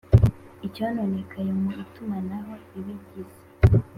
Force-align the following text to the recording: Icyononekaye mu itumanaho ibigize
Icyononekaye 0.67 1.49
mu 1.59 1.69
itumanaho 1.83 2.53
ibigize 2.77 3.41